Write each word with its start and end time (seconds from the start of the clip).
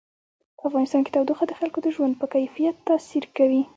په 0.57 0.63
افغانستان 0.69 1.01
کې 1.03 1.13
تودوخه 1.15 1.45
د 1.47 1.53
خلکو 1.59 1.79
د 1.83 1.87
ژوند 1.95 2.13
په 2.17 2.25
کیفیت 2.35 2.75
تاثیر 2.87 3.23
کوي. 3.37 3.61